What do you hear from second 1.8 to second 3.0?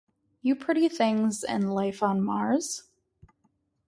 on Mars?